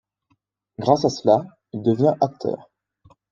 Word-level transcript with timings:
Grâce 0.79 1.05
à 1.05 1.11
cela, 1.11 1.45
il 1.73 1.83
devient 1.83 2.15
acteur. 2.21 2.71